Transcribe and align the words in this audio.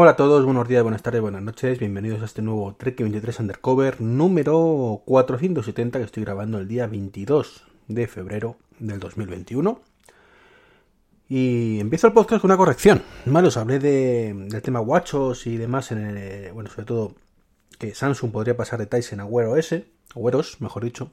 Hola 0.00 0.12
a 0.12 0.16
todos, 0.16 0.44
buenos 0.44 0.68
días, 0.68 0.84
buenas 0.84 1.02
tardes, 1.02 1.20
buenas 1.20 1.42
noches, 1.42 1.80
bienvenidos 1.80 2.22
a 2.22 2.26
este 2.26 2.40
nuevo 2.40 2.72
Trek 2.78 3.00
23 3.00 3.40
Undercover 3.40 4.00
número 4.00 5.02
470 5.04 5.98
que 5.98 6.04
estoy 6.04 6.22
grabando 6.22 6.58
el 6.58 6.68
día 6.68 6.86
22 6.86 7.64
de 7.88 8.06
febrero 8.06 8.54
del 8.78 9.00
2021. 9.00 9.80
Y 11.28 11.80
empiezo 11.80 12.06
el 12.06 12.12
podcast 12.12 12.40
con 12.40 12.52
una 12.52 12.56
corrección, 12.56 13.02
¿vale? 13.26 13.48
Os 13.48 13.56
hablé 13.56 13.80
del 13.80 14.62
tema 14.62 14.80
WatchOS 14.80 15.48
y 15.48 15.56
demás, 15.56 15.90
en 15.90 15.98
el, 15.98 16.52
bueno, 16.52 16.70
sobre 16.70 16.84
todo 16.84 17.14
que 17.76 17.92
Samsung 17.92 18.30
podría 18.30 18.56
pasar 18.56 18.78
de 18.78 18.86
Tyson 18.86 19.18
a 19.18 19.24
Wear 19.24 19.48
OS, 19.48 19.72
o 20.14 20.20
Wear 20.20 20.36
OS, 20.36 20.60
mejor 20.60 20.84
dicho, 20.84 21.10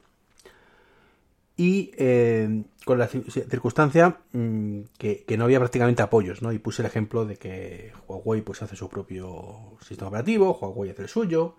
y 1.56 1.92
eh, 1.96 2.64
con 2.84 2.98
la 2.98 3.08
circunstancia 3.08 4.18
mm, 4.32 4.80
que, 4.98 5.24
no 5.38 5.44
había 5.44 5.58
prácticamente 5.58 6.02
apoyos, 6.02 6.42
¿no? 6.42 6.52
Y 6.52 6.58
puse 6.58 6.82
el 6.82 6.86
ejemplo 6.86 7.24
de 7.24 7.36
que 7.36 7.92
Huawei 8.06 8.42
pues 8.42 8.62
hace 8.62 8.76
su 8.76 8.88
propio 8.88 9.78
sistema 9.80 10.08
operativo, 10.08 10.58
Huawei 10.58 10.90
hace 10.90 11.02
el 11.02 11.08
suyo. 11.08 11.56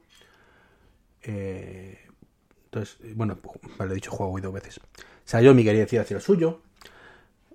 Eh, 1.23 1.97
entonces, 2.65 2.97
bueno, 3.15 3.39
vale, 3.77 3.91
he 3.91 3.95
dicho 3.95 4.11
Huawei 4.13 4.41
dos 4.41 4.53
veces. 4.53 4.79
Xiaomi 5.25 5.63
quería 5.63 5.81
decir 5.81 5.99
hacer 5.99 6.17
el 6.17 6.23
suyo. 6.23 6.61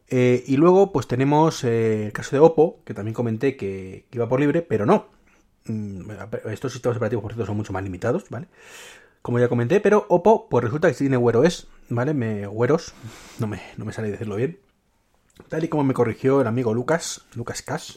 Eh, 0.09 0.42
y 0.47 0.56
luego, 0.56 0.92
pues 0.92 1.06
tenemos 1.06 1.62
el 1.64 2.12
caso 2.12 2.36
de 2.36 2.41
Oppo, 2.41 2.80
que 2.84 2.92
también 2.92 3.14
comenté 3.14 3.56
que, 3.56 4.06
iba 4.12 4.28
por 4.28 4.41
libre, 4.41 4.62
pero 4.62 4.84
no. 4.84 5.06
Mm, 5.66 6.11
estos 6.50 6.72
sistemas 6.72 6.97
operativos, 6.97 7.22
por 7.22 7.33
cierto, 7.33 7.47
son 7.47 7.56
mucho 7.56 7.72
más 7.72 7.84
limitados, 7.84 8.28
¿vale? 8.28 8.48
como 9.22 9.38
ya 9.38 9.48
comenté, 9.48 9.80
pero 9.80 10.05
Oppo, 10.09 10.48
pues 10.48 10.64
resulta 10.64 10.88
que 10.88 10.95
tiene 10.95 11.16
Wear 11.16 11.36
OS, 11.36 11.69
¿vale? 11.95 12.14
Me, 12.14 12.46
Wear 12.46 12.77
no 13.38 13.46
me, 13.46 13.62
no 13.77 13.84
me 13.84 13.92
sale 13.92 14.10
decirlo 14.10 14.37
bien. 14.37 14.59
Tal 15.48 15.64
y 15.64 15.69
como 15.69 15.84
me 15.84 15.95
corrigió 15.95 16.41
el 16.41 16.46
amigo 16.46 16.74
Lucas, 16.74 17.23
Lucas 17.34 17.62
Cash, 17.62 17.96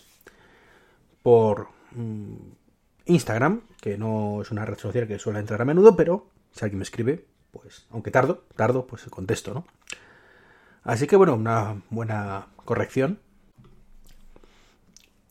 por 1.22 1.70
mm, 1.92 2.36
Instagram, 3.06 3.62
que 3.82 3.98
no 3.98 4.42
es 4.42 4.52
una 4.52 4.66
red 4.66 4.78
social 4.78 5.08
que 5.08 5.20
suele 5.20 5.40
entrar 5.40 5.62
a 5.62 5.66
menudo, 5.66 5.96
pero 5.96 6.30
si 6.52 6.64
alguien 6.64 6.80
me 6.80 6.84
escribe, 6.84 7.26
pues, 7.52 7.88
aunque 7.92 8.12
tardo, 8.12 8.46
tardo, 8.56 8.88
pues 8.88 9.04
contesto, 9.06 9.54
¿no? 9.54 9.66
Así 10.84 11.08
que 11.08 11.16
bueno, 11.16 11.34
una 11.36 11.82
buena 11.90 12.48
corrección. 12.64 13.20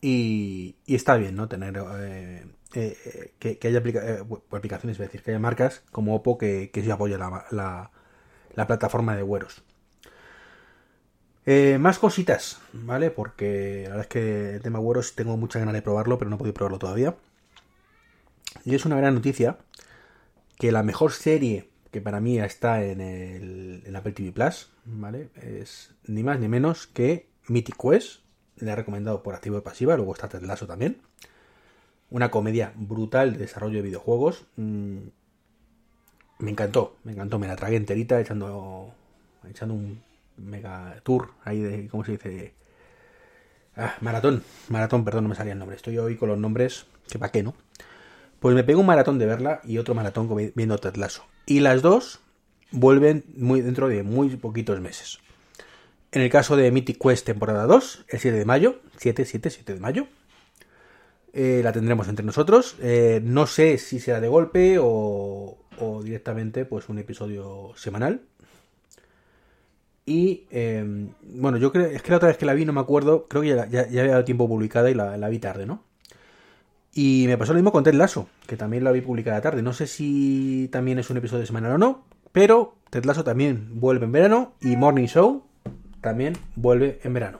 Y, 0.01 0.75
y 0.85 0.95
está 0.95 1.15
bien, 1.15 1.35
¿no? 1.35 1.47
Tener 1.47 1.81
eh, 1.97 2.45
eh, 2.75 3.33
que, 3.39 3.67
haya 3.67 3.79
eh, 3.79 4.23
aplicaciones, 4.51 4.99
es 4.99 5.05
decir, 5.05 5.23
que 5.23 5.31
haya 5.31 5.39
marcas 5.39 5.83
como 5.91 6.13
Oppo 6.15 6.37
que, 6.37 6.71
que 6.71 6.81
sí 6.81 6.91
apoya 6.91 7.17
la, 7.17 7.91
plataforma 8.67 9.15
de 9.15 9.23
Güeros. 9.23 9.61
Eh, 11.45 11.77
más 11.79 11.99
cositas, 11.99 12.59
¿vale? 12.73 13.11
Porque 13.11 13.83
la 13.83 13.89
verdad 13.89 14.01
es 14.01 14.07
que 14.07 14.55
el 14.55 14.61
tema 14.61 14.79
Güeros 14.79 15.15
tengo 15.15 15.37
mucha 15.37 15.59
ganas 15.59 15.73
de 15.73 15.81
probarlo, 15.81 16.17
pero 16.17 16.29
no 16.29 16.35
he 16.35 16.39
podido 16.39 16.53
probarlo 16.53 16.79
todavía. 16.79 17.15
Y 18.63 18.73
es 18.73 18.85
una 18.85 18.97
gran 18.97 19.13
noticia 19.13 19.57
que 20.57 20.71
la 20.71 20.81
mejor 20.81 21.11
serie 21.11 21.69
que 21.91 22.01
para 22.01 22.19
mí 22.19 22.39
está 22.39 22.83
en 22.83 22.99
el 22.99 23.95
Apple 23.95 24.13
TV 24.13 24.31
Plus, 24.31 24.71
¿vale? 24.85 25.29
Es 25.35 25.93
ni 26.05 26.23
más 26.23 26.39
ni 26.39 26.47
menos 26.47 26.87
que 26.87 27.29
Mythic 27.47 27.77
Quest. 27.77 28.21
Le 28.57 28.71
he 28.71 28.75
recomendado 28.75 29.21
por 29.21 29.35
activo 29.35 29.57
y 29.57 29.61
pasiva, 29.61 29.95
luego 29.97 30.13
está 30.13 30.29
Ted 30.29 30.41
Lasso 30.41 30.65
también 30.65 31.01
una 32.09 32.31
comedia 32.31 32.73
brutal 32.75 33.33
de 33.33 33.39
desarrollo 33.39 33.77
de 33.77 33.83
videojuegos. 33.83 34.45
Mm, 34.55 35.07
me 36.39 36.51
encantó, 36.51 36.97
me 37.03 37.13
encantó, 37.13 37.39
me 37.39 37.47
la 37.47 37.55
tragué 37.55 37.77
enterita 37.77 38.19
echando, 38.19 38.93
echando 39.49 39.73
un 39.73 40.01
mega 40.37 40.99
tour 41.03 41.31
ahí 41.43 41.61
de, 41.61 41.87
¿cómo 41.87 42.03
se 42.03 42.13
dice? 42.13 42.53
Ah, 43.77 43.95
maratón, 44.01 44.43
maratón, 44.69 45.03
perdón, 45.03 45.25
no 45.25 45.29
me 45.29 45.35
salía 45.35 45.53
el 45.53 45.59
nombre. 45.59 45.75
Estoy 45.75 45.97
hoy 45.97 46.15
con 46.15 46.29
los 46.29 46.37
nombres, 46.37 46.85
que 47.09 47.19
pa' 47.19 47.31
qué, 47.31 47.43
¿no? 47.43 47.55
Pues 48.39 48.55
me 48.55 48.63
pego 48.63 48.81
un 48.81 48.85
maratón 48.85 49.19
de 49.19 49.25
verla 49.25 49.61
y 49.63 49.77
otro 49.77 49.95
maratón 49.95 50.29
viendo 50.55 50.77
Ted 50.77 50.93
Y 51.45 51.59
las 51.61 51.81
dos 51.81 52.19
vuelven 52.71 53.25
muy 53.35 53.61
dentro 53.61 53.87
de 53.87 54.03
muy 54.03 54.29
poquitos 54.35 54.79
meses. 54.79 55.19
En 56.11 56.21
el 56.21 56.29
caso 56.29 56.55
de 56.55 56.71
Mythic 56.71 57.01
Quest 57.01 57.25
temporada 57.25 57.65
2, 57.65 58.05
el 58.07 58.19
7 58.19 58.37
de 58.37 58.45
mayo, 58.45 58.79
7, 58.97 59.25
7, 59.25 59.49
7 59.49 59.73
de 59.73 59.79
mayo, 59.79 60.07
eh, 61.33 61.59
la 61.63 61.73
tendremos 61.73 62.07
entre 62.07 62.25
nosotros. 62.25 62.77
Eh, 62.81 63.19
no 63.23 63.47
sé 63.47 63.77
si 63.77 63.99
será 63.99 64.21
de 64.21 64.29
golpe 64.29 64.77
o, 64.79 65.57
directamente 66.03 66.65
pues 66.65 66.89
un 66.89 66.99
episodio 66.99 67.73
semanal. 67.75 68.21
Y 70.05 70.43
em, 70.51 71.09
bueno, 71.21 71.57
yo 71.57 71.71
creo, 71.71 71.87
es 71.87 72.01
que 72.01 72.11
la 72.11 72.17
otra 72.17 72.27
vez 72.27 72.37
que 72.37 72.45
la 72.45 72.53
vi, 72.53 72.65
no 72.65 72.73
me 72.73 72.81
acuerdo, 72.81 73.27
creo 73.27 73.41
que 73.41 73.49
ya, 73.49 73.67
ya, 73.67 73.81
había 73.81 74.11
dado 74.11 74.23
tiempo 74.23 74.47
publicada 74.47 74.89
y 74.91 74.93
la, 74.93 75.29
vi 75.29 75.39
tarde, 75.39 75.65
¿no? 75.65 75.81
Y 76.93 77.25
me 77.27 77.37
pasó 77.37 77.53
lo 77.53 77.57
mismo 77.57 77.71
con 77.71 77.83
Ted 77.83 77.95
Lasso, 77.95 78.29
que 78.47 78.55
también 78.55 78.83
la 78.83 78.91
vi 78.91 79.01
publicada 79.01 79.41
tarde. 79.41 79.61
No 79.61 79.73
sé 79.73 79.87
si 79.87 80.69
también 80.71 80.99
es 80.99 81.09
un 81.09 81.17
episodio 81.17 81.45
semanal 81.45 81.73
o 81.73 81.77
no, 81.77 82.05
pero 82.31 82.75
Ted 82.89 83.05
Lasso 83.05 83.23
también 83.23 83.79
vuelve 83.79 84.05
en 84.05 84.11
verano 84.11 84.53
y 84.61 84.75
Morning 84.77 85.07
Show 85.07 85.43
también 86.01 86.37
vuelve 86.55 86.99
en 87.03 87.13
verano. 87.13 87.39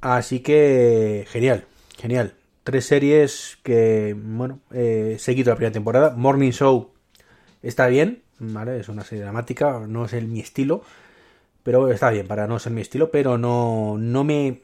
Así 0.00 0.40
que 0.40 1.26
genial. 1.28 1.64
Genial. 1.98 2.34
Tres 2.66 2.86
series 2.86 3.58
que, 3.62 4.16
bueno, 4.18 4.58
eh, 4.72 5.18
la 5.24 5.54
primera 5.54 5.70
temporada. 5.70 6.16
Morning 6.16 6.50
Show 6.50 6.90
está 7.62 7.86
bien, 7.86 8.24
¿vale? 8.40 8.80
Es 8.80 8.88
una 8.88 9.04
serie 9.04 9.22
dramática, 9.22 9.86
no 9.86 10.06
es 10.06 10.12
el, 10.14 10.26
mi 10.26 10.40
estilo, 10.40 10.82
pero 11.62 11.92
está 11.92 12.10
bien 12.10 12.26
para 12.26 12.48
no 12.48 12.58
ser 12.58 12.72
mi 12.72 12.80
estilo, 12.80 13.12
pero 13.12 13.38
no, 13.38 13.98
no 14.00 14.24
me 14.24 14.62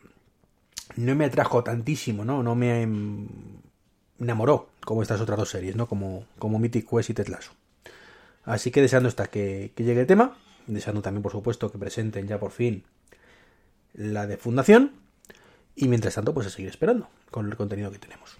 no 0.96 1.14
me 1.14 1.26
atrajo 1.26 1.62
tantísimo, 1.62 2.24
¿no? 2.24 2.42
No 2.42 2.56
me 2.56 2.82
enamoró 4.18 4.70
como 4.84 5.02
estas 5.02 5.20
otras 5.20 5.38
dos 5.38 5.50
series, 5.50 5.76
¿no? 5.76 5.86
Como, 5.86 6.26
como 6.40 6.58
Mythic 6.58 6.90
Quest 6.90 7.10
y 7.10 7.14
Tetlaso. 7.14 7.52
Así 8.42 8.72
que 8.72 8.80
deseando 8.80 9.10
hasta 9.10 9.28
que, 9.28 9.70
que 9.76 9.84
llegue 9.84 10.00
el 10.00 10.08
tema, 10.08 10.36
deseando 10.66 11.02
también, 11.02 11.22
por 11.22 11.30
supuesto, 11.30 11.70
que 11.70 11.78
presenten 11.78 12.26
ya 12.26 12.40
por 12.40 12.50
fin 12.50 12.82
la 13.94 14.26
de 14.26 14.38
Fundación 14.38 14.90
y 15.74 15.88
mientras 15.88 16.14
tanto, 16.14 16.34
pues 16.34 16.46
a 16.46 16.50
seguir 16.50 16.68
esperando 16.68 17.08
con 17.30 17.46
el 17.46 17.56
contenido 17.56 17.90
que 17.90 17.98
tenemos. 17.98 18.36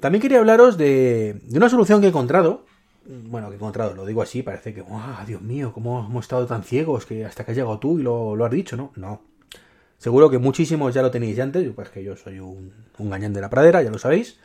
También 0.00 0.20
quería 0.20 0.38
hablaros 0.38 0.76
de, 0.76 1.40
una 1.54 1.68
solución 1.68 2.00
que 2.00 2.06
he 2.06 2.10
encontrado. 2.10 2.64
Bueno, 3.06 3.48
que 3.48 3.54
he 3.54 3.56
encontrado, 3.56 3.94
lo 3.94 4.06
digo 4.06 4.22
así, 4.22 4.42
parece 4.42 4.74
que, 4.74 4.84
¡ah, 4.90 5.24
Dios 5.26 5.42
mío! 5.42 5.72
¿Cómo 5.72 6.06
hemos 6.06 6.24
estado 6.24 6.46
tan 6.46 6.64
ciegos 6.64 7.06
que 7.06 7.24
hasta 7.24 7.44
que 7.44 7.52
has 7.52 7.56
llegado 7.56 7.78
tú 7.78 7.98
y 7.98 8.02
lo, 8.02 8.42
has 8.44 8.50
dicho, 8.50 8.76
¿no? 8.76 8.92
No. 8.96 9.22
Seguro 9.98 10.28
que 10.28 10.38
muchísimos 10.38 10.92
ya 10.92 11.02
lo 11.02 11.10
tenéis 11.10 11.38
antes, 11.38 11.70
pues 11.74 11.88
que 11.88 12.02
yo 12.02 12.16
soy 12.16 12.40
un, 12.40 12.72
un 12.98 13.10
gañán 13.10 13.32
de 13.32 13.40
la 13.40 13.50
pradera, 13.50 13.82
ya 13.82 13.90
lo 13.90 13.98
sabéis. 13.98 14.38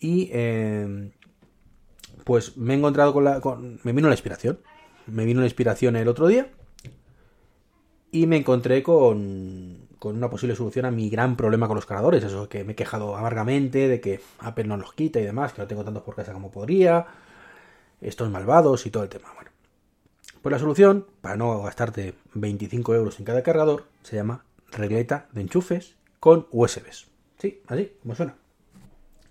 Y 0.00 0.30
eh, 0.32 1.10
pues 2.24 2.56
me 2.56 2.74
he 2.74 2.76
encontrado 2.76 3.12
con 3.12 3.24
la. 3.24 3.40
me 3.82 3.92
vino 3.92 4.08
la 4.08 4.14
inspiración. 4.14 4.58
Me 5.06 5.24
vino 5.24 5.40
la 5.40 5.46
inspiración 5.46 5.96
el 5.96 6.08
otro 6.08 6.26
día. 6.26 6.48
Y 8.12 8.26
me 8.26 8.36
encontré 8.36 8.82
con, 8.82 9.79
con 10.00 10.16
una 10.16 10.30
posible 10.30 10.56
solución 10.56 10.86
a 10.86 10.90
mi 10.90 11.10
gran 11.10 11.36
problema 11.36 11.68
con 11.68 11.76
los 11.76 11.86
cargadores. 11.86 12.24
Eso 12.24 12.48
que 12.48 12.64
me 12.64 12.72
he 12.72 12.74
quejado 12.74 13.16
amargamente 13.16 13.86
de 13.86 14.00
que 14.00 14.20
Apple 14.40 14.64
no 14.64 14.78
los 14.78 14.94
quita 14.94 15.20
y 15.20 15.24
demás, 15.24 15.52
que 15.52 15.60
no 15.60 15.68
tengo 15.68 15.84
tantos 15.84 16.02
por 16.02 16.16
casa 16.16 16.32
como 16.32 16.50
podría, 16.50 17.06
estos 18.00 18.30
malvados 18.30 18.86
y 18.86 18.90
todo 18.90 19.02
el 19.02 19.10
tema. 19.10 19.28
Bueno, 19.34 19.50
pues 20.40 20.52
la 20.52 20.58
solución, 20.58 21.06
para 21.20 21.36
no 21.36 21.62
gastarte 21.62 22.14
25 22.32 22.94
euros 22.94 23.18
en 23.18 23.26
cada 23.26 23.42
cargador, 23.42 23.84
se 24.02 24.16
llama 24.16 24.42
regleta 24.72 25.28
de 25.32 25.42
enchufes 25.42 25.96
con 26.18 26.46
USBs. 26.50 27.08
Sí, 27.38 27.62
así, 27.68 27.92
como 28.00 28.14
suena. 28.14 28.36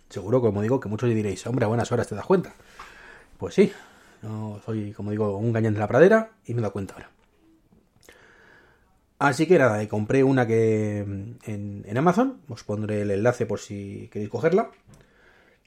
Seguro, 0.08 0.40
como 0.40 0.62
digo, 0.62 0.80
que 0.80 0.88
muchos 0.88 1.10
diréis, 1.10 1.46
hombre, 1.48 1.66
a 1.66 1.68
buenas 1.68 1.92
horas 1.92 2.08
te 2.08 2.14
das 2.14 2.26
cuenta. 2.26 2.54
Pues 3.40 3.56
sí, 3.56 3.74
no 4.22 4.62
soy, 4.64 4.92
como 4.92 5.10
digo, 5.10 5.36
un 5.36 5.52
gañán 5.52 5.74
de 5.74 5.80
la 5.80 5.88
pradera 5.88 6.34
y 6.46 6.54
me 6.54 6.66
he 6.66 6.70
cuenta 6.70 6.94
ahora. 6.94 7.10
Así 9.20 9.48
que 9.48 9.60
nada, 9.60 9.86
compré 9.90 10.24
una 10.24 10.48
que 10.48 11.00
en, 11.00 11.38
en, 11.86 11.98
Amazon, 11.98 12.40
os 12.48 12.64
pondré 12.64 13.02
el 13.02 13.12
enlace 13.12 13.46
por 13.46 13.60
si 13.60 14.10
queréis 14.14 14.32
cogerla, 14.32 14.72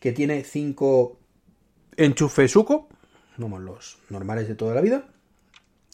que 0.01 0.13
tiene 0.13 0.43
5 0.43 1.19
enchufes 1.99 2.51
suco, 2.51 2.89
como 3.39 3.59
los 3.59 3.99
normales 4.09 4.49
de 4.49 4.55
toda 4.55 4.75
la 4.75 4.81
vida, 4.81 5.05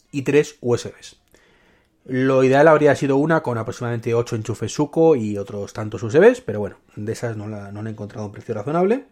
y 0.09 0.21
3 0.21 0.57
USBs. 0.61 1.17
Lo 2.05 2.45
ideal 2.45 2.69
habría 2.69 2.95
sido 2.95 3.17
una 3.17 3.43
con 3.43 3.57
aproximadamente 3.57 4.13
8 4.13 4.37
enchufes 4.37 4.73
suco 4.73 5.17
y 5.17 5.37
otros 5.37 5.73
tantos 5.73 6.01
USBs, 6.01 6.39
pero 6.39 6.61
bueno, 6.61 6.77
de 6.95 7.11
esas 7.11 7.35
no 7.35 7.49
la, 7.49 7.69
he 7.69 7.89
encontrado 7.89 8.25
un 8.25 8.31
precio 8.31 8.55
razonable. 8.55 9.05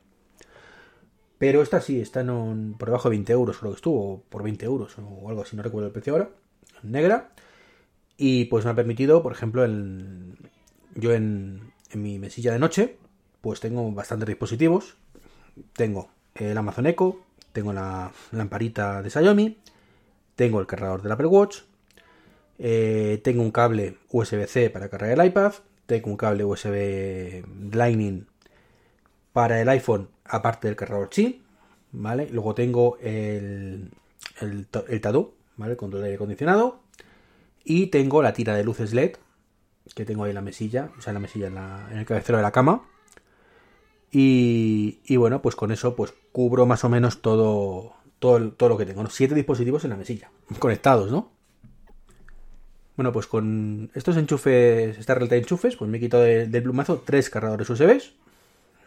Pero 1.38 1.62
esta 1.62 1.82
sí, 1.82 2.00
está 2.00 2.22
en 2.22 2.76
por 2.80 2.88
debajo 2.88 3.10
de 3.10 3.18
20 3.18 3.34
euros, 3.34 3.58
creo 3.58 3.72
que 3.72 3.76
estuvo, 3.76 4.24
por 4.30 4.42
20 4.42 4.66
euros 4.66 4.96
o 4.98 5.30
algo 5.30 5.42
así, 5.42 5.58
no 5.58 5.64
recuerdo 5.64 5.88
el 5.88 5.94
precio 5.94 6.14
ahora. 6.14 6.30
Negra. 6.82 7.32
Y 8.18 8.46
pues 8.46 8.66
me 8.66 8.72
ha 8.72 8.76
permitido, 8.76 9.22
por 9.22 9.32
ejemplo, 9.32 9.66
yo 10.96 11.14
en, 11.14 11.72
mi 11.94 12.20
mesilla 12.20 12.52
de 12.52 12.60
noche, 12.60 12.98
pues 13.42 13.60
tengo 13.60 13.90
bastantes 13.92 14.28
dispositivos. 14.28 14.98
Tengo 15.74 16.10
el 16.36 16.58
Amazon 16.58 16.88
Echo, 16.88 17.22
tengo 17.54 17.74
la 17.74 18.12
lamparita 18.32 19.02
de 19.02 19.10
Xiaomi, 19.10 19.58
tengo 20.36 20.60
el 20.60 20.68
cargador 20.68 21.02
del 21.02 21.12
Apple 21.12 21.28
Watch, 21.28 21.60
eh, 22.60 23.22
tengo 23.24 23.44
un 23.44 23.52
cable 23.52 23.98
USB-C 24.12 24.70
para 24.72 24.90
cargar 24.90 25.12
el 25.12 25.26
iPad, 25.26 25.54
tengo 25.86 26.10
un 26.10 26.18
cable 26.18 26.44
USB 26.44 27.44
Lightning 27.74 28.28
para 29.34 29.62
el 29.62 29.70
iPhone, 29.70 30.10
aparte 30.26 30.68
del 30.68 30.76
cargador 30.76 31.10
Qi, 31.10 31.44
¿vale? 31.92 32.28
Luego 32.32 32.56
tengo 32.56 32.98
el, 33.00 33.92
el, 34.42 34.68
el 34.88 35.02
¿vale? 35.58 35.78
Control 35.78 36.02
de 36.02 36.08
aire 36.08 36.16
acondicionado. 36.16 36.87
Y 37.70 37.88
tengo 37.88 38.22
la 38.22 38.32
tira 38.32 38.56
de 38.56 38.64
luces 38.64 38.94
LED, 38.94 39.18
que 39.94 40.06
tengo 40.06 40.24
ahí 40.24 40.30
en 40.30 40.36
la 40.36 40.42
mesilla, 40.42 40.90
o 40.98 41.02
sea, 41.02 41.12
en 41.12 41.16
la 41.16 41.20
mesilla, 41.20 41.48
en, 41.48 41.98
el 41.98 42.06
cabecero 42.06 42.38
de 42.38 42.42
la 42.42 42.54
cama. 42.54 42.84
Y, 44.10 45.00
y, 45.06 45.18
bueno, 45.18 45.42
pues 45.42 45.58
con 45.58 45.74
eso 45.74 45.94
pues 45.94 46.14
cubro 46.32 46.66
más 46.66 46.86
o 46.86 46.90
menos 46.90 47.22
todo, 47.22 47.94
todo, 48.20 48.54
todo 48.54 48.70
lo 48.70 48.78
que 48.78 48.86
tengo. 48.86 49.06
Siete 49.10 49.36
dispositivos 49.36 49.84
en 49.84 49.90
la 49.90 49.98
mesilla, 49.98 50.32
conectados, 50.60 51.12
¿no? 51.12 51.30
Bueno, 52.96 53.12
pues 53.12 53.28
con 53.28 53.92
estos 53.96 54.16
enchufes, 54.16 54.98
esta 54.98 55.14
realidad 55.14 55.32
de 55.32 55.40
enchufes, 55.40 55.76
pues 55.76 55.92
me 55.92 55.98
he 55.98 56.00
quitado 56.00 56.24
del 56.24 56.64
plumazo 56.64 57.04
tres 57.06 57.30
cargadores 57.30 57.70
USB, 57.70 58.02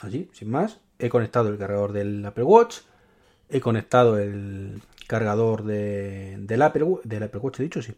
así, 0.00 0.30
sin 0.32 0.50
más. 0.50 0.80
He 0.98 1.10
conectado 1.10 1.50
el 1.50 1.58
cargador 1.58 1.92
del 1.92 2.24
Apple 2.24 2.44
Watch, 2.44 2.78
he 3.50 3.60
conectado 3.60 4.18
el 4.18 4.80
cargador 5.06 5.64
de, 5.64 6.38
del, 6.38 6.62
Apple, 6.62 6.86
del 7.04 7.24
Apple 7.24 7.40
Watch, 7.40 7.60
he 7.60 7.64
dicho, 7.64 7.82
sí. 7.82 7.92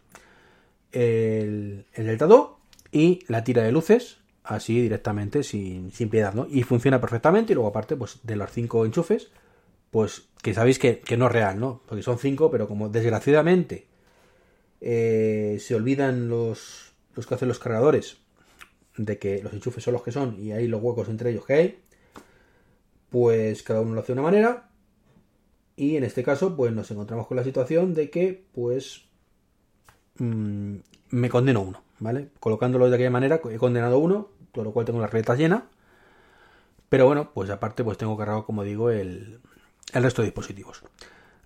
El, 0.92 1.86
el 1.94 2.06
Delta 2.06 2.26
2 2.26 2.50
y 2.92 3.24
la 3.28 3.42
tira 3.42 3.62
de 3.62 3.72
luces, 3.72 4.18
así 4.44 4.80
directamente, 4.80 5.42
sin, 5.42 5.90
sin 5.92 6.10
piedad, 6.10 6.34
¿no? 6.34 6.46
Y 6.48 6.62
funciona 6.62 7.00
perfectamente. 7.00 7.52
Y 7.52 7.54
luego, 7.54 7.70
aparte, 7.70 7.96
pues 7.96 8.20
de 8.22 8.36
los 8.36 8.50
cinco 8.50 8.84
enchufes, 8.84 9.30
pues 9.90 10.28
que 10.42 10.54
sabéis 10.54 10.78
que, 10.78 11.00
que 11.00 11.16
no 11.16 11.26
es 11.26 11.32
real, 11.32 11.58
¿no? 11.58 11.82
Porque 11.86 12.02
son 12.02 12.18
cinco, 12.18 12.50
pero 12.50 12.68
como 12.68 12.88
desgraciadamente 12.88 13.86
eh, 14.80 15.58
se 15.60 15.76
olvidan 15.76 16.28
los, 16.28 16.92
los 17.14 17.26
que 17.26 17.34
hacen 17.34 17.46
los 17.46 17.60
cargadores 17.60 18.18
de 18.96 19.16
que 19.16 19.40
los 19.40 19.52
enchufes 19.52 19.84
son 19.84 19.94
los 19.94 20.02
que 20.02 20.10
son 20.10 20.38
y 20.40 20.50
hay 20.50 20.66
los 20.66 20.82
huecos 20.82 21.08
entre 21.08 21.30
ellos 21.30 21.46
que 21.46 21.54
hay, 21.54 21.78
pues 23.10 23.62
cada 23.62 23.80
uno 23.80 23.94
lo 23.94 24.00
hace 24.00 24.08
de 24.08 24.18
una 24.18 24.28
manera 24.28 24.70
y 25.76 25.96
en 25.96 26.04
este 26.04 26.24
caso 26.24 26.56
pues 26.56 26.72
nos 26.72 26.90
encontramos 26.90 27.28
con 27.28 27.36
la 27.36 27.44
situación 27.44 27.94
de 27.94 28.10
que 28.10 28.44
pues 28.52 29.04
mmm, 30.18 30.76
me 31.10 31.30
condeno 31.30 31.60
uno, 31.62 31.82
¿vale? 31.98 32.28
Colocándolo 32.40 32.88
de 32.88 32.94
aquella 32.94 33.10
manera 33.10 33.40
he 33.50 33.58
condenado 33.58 33.98
uno, 33.98 34.28
por 34.52 34.64
lo 34.64 34.72
cual 34.72 34.86
tengo 34.86 35.00
la 35.00 35.06
reta 35.06 35.34
llena, 35.34 35.64
pero 36.88 37.06
bueno, 37.06 37.30
pues 37.32 37.50
aparte 37.50 37.84
pues 37.84 37.98
tengo 37.98 38.16
cargado 38.16 38.44
como 38.44 38.64
digo 38.64 38.90
el, 38.90 39.40
el 39.92 40.02
resto 40.02 40.22
de 40.22 40.26
dispositivos. 40.26 40.82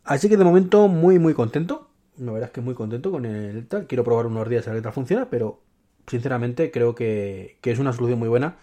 Así 0.05 0.29
que 0.29 0.37
de 0.37 0.45
momento 0.45 0.89
muy 0.89 1.19
muy 1.19 1.35
contento 1.35 1.89
la 2.19 2.33
verdad 2.33 2.49
es 2.49 2.53
que 2.53 2.61
muy 2.61 2.75
contento 2.75 3.11
con 3.11 3.25
el 3.25 3.67
tal. 3.67 3.87
Quiero 3.87 4.05
probar 4.05 4.27
unos 4.27 4.49
días 4.49 4.67
a 4.67 4.71
ver 4.71 4.81
qué 4.81 4.85
tal 4.85 4.93
funciona, 4.93 5.29
pero 5.31 5.61
sinceramente 6.07 6.71
creo 6.71 6.95
que, 6.95 7.59
es 7.63 7.79
una 7.79 7.93
solución 7.93 8.19
muy 8.19 8.29
buena. 8.29 8.57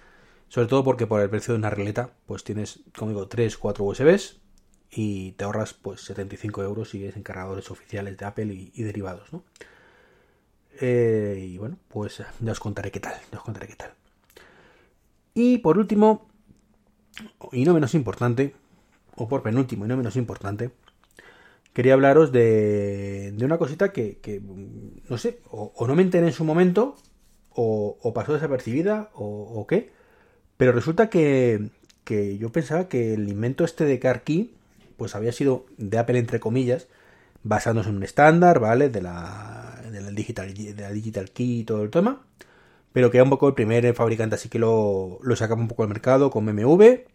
Sobre 0.47 0.67
todo 0.67 0.83
porque 0.83 1.07
por 1.07 1.21
el 1.21 1.29
precio 1.29 1.53
de 1.53 1.59
una 1.59 1.71
regleta, 1.71 2.11
pues 2.27 2.43
tienes, 2.43 2.81
como 2.95 3.09
digo, 3.09 3.27
3, 3.27 3.57
4 3.57 3.83
USBs 3.85 4.39
y 4.91 5.31
te 5.31 5.45
ahorras 5.45 5.73
pues 5.73 6.01
75 6.01 6.63
euros 6.63 6.91
si 6.91 7.05
es 7.05 7.15
en 7.15 7.23
cargadores 7.23 7.71
oficiales 7.71 8.17
de 8.17 8.25
Apple 8.25 8.53
y, 8.53 8.83
derivados, 8.83 9.33
¿no? 9.33 9.43
Eh, 10.79 11.49
y 11.51 11.57
bueno, 11.57 11.77
pues 11.87 12.23
ya 12.39 12.51
os 12.51 12.59
contaré 12.59 12.91
qué 12.91 12.99
tal, 12.99 13.13
ya 13.31 13.37
os 13.37 13.43
contaré 13.43 13.67
qué 13.67 13.75
tal. 13.75 13.93
Y 15.33 15.59
por 15.59 15.77
último, 15.77 16.27
y 17.51 17.65
no 17.65 17.73
menos 17.73 17.93
importante, 17.95 18.55
o 19.15 19.27
por 19.27 19.43
penúltimo 19.43 19.85
y 19.85 19.87
no 19.87 19.97
menos 19.97 20.15
importante, 20.15 20.71
quería 21.73 21.93
hablaros 21.93 22.31
de, 22.31 23.33
de 23.35 23.45
una 23.45 23.57
cosita 23.57 23.91
que, 23.91 24.17
que, 24.19 24.41
no 25.09 25.17
sé, 25.17 25.39
o, 25.49 25.73
no 25.87 25.95
me 25.95 26.03
enteré 26.03 26.27
en 26.27 26.33
su 26.33 26.43
momento, 26.43 26.95
o, 27.49 28.13
pasó 28.13 28.33
desapercibida, 28.33 29.09
o, 29.13 29.65
qué. 29.67 29.91
Pero 30.57 30.71
resulta 30.71 31.09
que, 31.09 31.69
que, 32.03 32.37
yo 32.37 32.51
pensaba 32.51 32.87
que 32.87 33.13
el 33.13 33.27
invento 33.29 33.63
este 33.63 33.85
de 33.85 33.99
Car 33.99 34.23
Key, 34.23 34.55
pues 34.97 35.15
había 35.15 35.31
sido 35.31 35.65
de 35.77 35.97
Apple 35.97 36.19
entre 36.19 36.39
comillas, 36.39 36.87
basándose 37.43 37.89
en 37.89 37.97
un 37.97 38.03
estándar, 38.03 38.59
¿vale? 38.59 38.89
De 38.89 39.01
la, 39.01 39.62
digital, 40.15 40.53
de 40.53 40.73
la 40.75 40.91
Digital 40.91 41.31
Key 41.31 41.61
y 41.61 41.63
todo 41.63 41.83
el 41.83 41.89
tema. 41.89 42.25
Pero 42.91 43.09
que 43.09 43.17
era 43.17 43.23
un 43.23 43.29
poco 43.29 43.47
el 43.47 43.55
primer 43.55 43.93
fabricante 43.95 44.35
así 44.35 44.49
que 44.49 44.59
lo, 44.59 45.19
lo 45.21 45.35
sacaba 45.35 45.61
un 45.61 45.67
poco 45.67 45.83
al 45.83 45.89
mercado 45.89 46.29
con 46.29 46.45
MMV. 46.45 47.05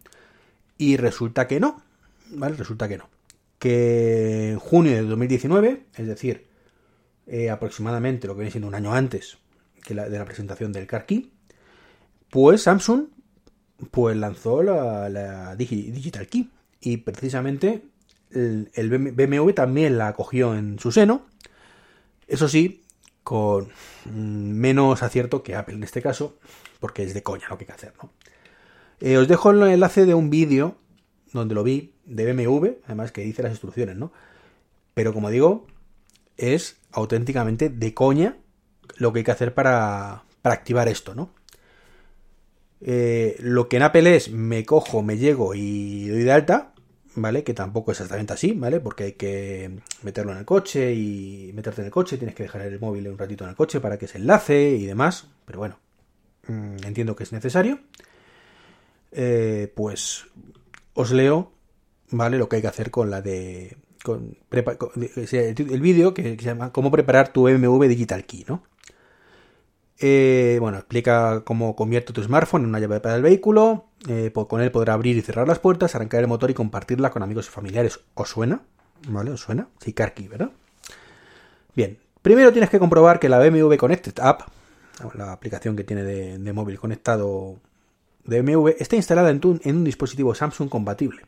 Y 0.77 0.97
resulta 0.97 1.47
que 1.47 1.59
no, 1.59 1.81
¿vale? 2.31 2.55
Resulta 2.55 2.87
que 2.87 2.97
no 2.97 3.09
que 3.59 4.51
en 4.51 4.59
junio 4.59 4.93
de 4.93 5.03
2019, 5.03 5.83
es 5.95 6.07
decir, 6.07 6.47
eh, 7.27 7.49
aproximadamente 7.49 8.25
lo 8.25 8.33
que 8.33 8.39
viene 8.39 8.51
siendo 8.51 8.69
un 8.69 8.75
año 8.75 8.93
antes 8.93 9.37
que 9.83 9.93
la, 9.93 10.09
de 10.09 10.17
la 10.17 10.25
presentación 10.25 10.71
del 10.71 10.87
Car 10.87 11.05
Key, 11.05 11.31
pues 12.29 12.63
Samsung 12.63 13.07
pues 13.91 14.17
lanzó 14.17 14.63
la, 14.63 15.55
Digital 15.55 16.27
Key 16.27 16.49
y 16.81 16.97
precisamente 16.97 17.83
el, 18.31 18.71
el, 18.73 18.89
BMW 18.89 19.51
también 19.51 19.97
la 19.97 20.07
acogió 20.07 20.55
en 20.55 20.79
su 20.79 20.91
seno, 20.91 21.25
eso 22.27 22.47
sí, 22.47 22.83
con 23.29 23.67
menos 24.11 25.03
acierto 25.03 25.43
que 25.43 25.53
Apple 25.53 25.75
en 25.75 25.83
este 25.83 26.01
caso, 26.01 26.39
porque 26.79 27.03
es 27.03 27.13
de 27.13 27.21
coña 27.21 27.45
lo 27.47 27.59
que 27.59 27.65
hay 27.65 27.67
que 27.67 27.73
hacer, 27.73 27.93
¿no? 28.01 28.11
Eh, 29.01 29.17
os 29.19 29.27
dejo 29.27 29.51
el 29.51 29.61
enlace 29.61 30.07
de 30.07 30.15
un 30.15 30.31
vídeo 30.31 30.77
donde 31.31 31.53
lo 31.53 31.63
vi 31.63 31.93
de 32.05 32.33
BMW, 32.33 32.69
además 32.85 33.11
que 33.11 33.21
dice 33.21 33.43
las 33.43 33.51
instrucciones, 33.51 33.97
¿no? 33.97 34.11
Pero 34.95 35.13
como 35.13 35.29
digo, 35.29 35.67
es 36.37 36.77
auténticamente 36.91 37.69
de 37.69 37.93
coña 37.93 38.35
lo 38.97 39.13
que 39.13 39.19
hay 39.19 39.25
que 39.25 39.31
hacer 39.31 39.53
para, 39.53 40.23
para 40.41 40.55
activar 40.55 40.87
esto, 40.87 41.13
¿no? 41.13 41.29
Eh, 42.81 43.37
lo 43.41 43.69
que 43.69 43.77
en 43.77 43.83
Apple 43.83 44.15
es 44.15 44.31
me 44.31 44.65
cojo, 44.65 45.03
me 45.03 45.19
llego 45.19 45.53
y 45.53 46.07
doy 46.07 46.23
de 46.23 46.31
alta, 46.31 46.73
¿vale? 47.15 47.43
Que 47.43 47.53
tampoco 47.53 47.91
es 47.91 47.99
exactamente 47.99 48.33
así, 48.33 48.53
¿vale? 48.53 48.79
Porque 48.79 49.03
hay 49.05 49.11
que 49.13 49.79
meterlo 50.03 50.31
en 50.31 50.39
el 50.39 50.45
coche 50.45 50.93
y 50.93 51.51
meterte 51.53 51.81
en 51.81 51.85
el 51.85 51.91
coche, 51.91 52.17
tienes 52.17 52.35
que 52.35 52.43
dejar 52.43 52.61
el 52.61 52.79
móvil 52.79 53.07
un 53.07 53.17
ratito 53.17 53.43
en 53.43 53.51
el 53.51 53.55
coche 53.55 53.79
para 53.79 53.97
que 53.97 54.07
se 54.07 54.17
enlace 54.17 54.71
y 54.71 54.85
demás, 54.85 55.27
pero 55.45 55.59
bueno, 55.59 55.79
mm, 56.47 56.85
entiendo 56.85 57.15
que 57.15 57.23
es 57.23 57.31
necesario. 57.31 57.79
Eh, 59.11 59.71
pues 59.75 60.25
os 60.93 61.11
leo, 61.11 61.51
¿vale? 62.11 62.37
Lo 62.37 62.47
que 62.49 62.57
hay 62.57 62.61
que 62.61 62.67
hacer 62.67 62.91
con 62.91 63.09
la 63.09 63.21
de... 63.21 63.77
Con, 64.03 64.37
el 64.51 65.81
vídeo 65.81 66.13
que, 66.13 66.23
se 66.23 66.37
llama 66.37 66.71
Cómo 66.71 66.89
preparar 66.89 67.33
tu 67.33 67.43
BMW 67.43 67.85
Digital 67.85 68.25
Key, 68.25 68.45
¿no? 68.47 68.63
Eh, 69.99 70.57
bueno, 70.61 70.77
explica 70.77 71.41
cómo 71.43 71.75
convierte 71.75 72.13
tu 72.13 72.23
smartphone 72.23 72.63
en 72.63 72.69
una 72.69 72.79
llave 72.79 72.99
para 72.99 73.15
el 73.15 73.21
vehículo. 73.21 73.85
Eh, 74.07 74.31
con 74.31 74.61
él 74.61 74.71
podrá 74.71 74.93
abrir 74.93 75.17
y 75.17 75.21
cerrar 75.21 75.47
las 75.47 75.59
puertas, 75.59 75.95
arrancar 75.95 76.21
el 76.21 76.27
motor 76.27 76.49
y 76.49 76.53
compartirla 76.53 77.09
con 77.11 77.23
amigos 77.23 77.47
y 77.47 77.51
familiares. 77.51 77.99
¿Os 78.13 78.29
suena? 78.29 78.61
¿Vale? 79.07 79.31
¿Os 79.31 79.41
suena? 79.41 79.67
Sí, 79.79 79.93
Car 79.93 80.13
Key, 80.13 80.27
¿verdad? 80.27 80.51
Bien, 81.75 81.97
primero 82.21 82.51
tienes 82.51 82.69
que 82.69 82.79
comprobar 82.79 83.19
que 83.19 83.29
la 83.29 83.39
BMW 83.39 83.75
Connected 83.75 84.19
App, 84.19 84.43
la 85.15 85.31
aplicación 85.31 85.75
que 85.75 85.83
tiene 85.83 86.03
de 86.03 86.53
móvil 86.53 86.79
conectado 86.79 87.57
de 88.29 88.41
BMW 88.41 88.69
está 88.79 88.95
instalada 88.95 89.29
en, 89.29 89.41
un 89.43 89.83
dispositivo 89.83 90.35
Samsung 90.35 90.69
compatible. 90.69 91.21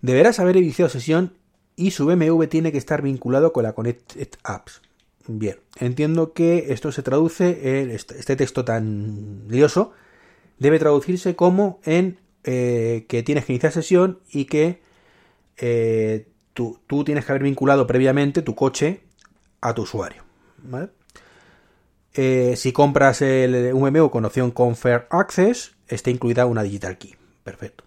Deberás 0.00 0.38
haber 0.40 0.56
iniciado 0.56 0.88
sesión 0.88 1.34
y 1.76 1.90
su 1.92 2.06
BMW 2.06 2.44
tiene 2.44 2.72
que 2.72 2.78
estar 2.78 3.02
vinculado 3.02 3.52
con 3.52 3.64
la 3.64 3.74
Connected 3.74 4.28
Apps. 4.42 4.82
Bien, 5.30 5.56
entiendo 5.78 6.32
que 6.32 6.72
esto 6.72 6.90
se 6.90 7.02
traduce, 7.02 7.82
en 7.82 7.90
este 7.90 8.34
texto 8.34 8.64
tan 8.64 9.46
lioso, 9.46 9.92
debe 10.58 10.78
traducirse 10.78 11.36
como 11.36 11.80
en 11.84 12.18
eh, 12.44 13.04
que 13.10 13.22
tienes 13.22 13.44
que 13.44 13.52
iniciar 13.52 13.72
sesión 13.72 14.20
y 14.30 14.46
que 14.46 14.80
eh, 15.58 16.28
tú, 16.54 16.80
tienes 17.04 17.26
que 17.26 17.32
haber 17.32 17.42
vinculado 17.42 17.86
previamente 17.86 18.40
tu 18.40 18.54
coche 18.54 19.02
a 19.60 19.74
tu 19.74 19.82
usuario. 19.82 20.22
Eh, 22.14 22.54
si 22.56 22.72
compras 22.72 23.20
el 23.20 23.74
BMW 23.74 24.06
con 24.08 24.24
opción 24.24 24.54
Fair 24.76 25.08
Access, 25.10 25.74
está 25.88 26.08
incluida 26.08 26.46
una 26.46 26.62
Digital 26.62 26.96
Key. 26.96 27.14
Perfecto. 27.44 27.84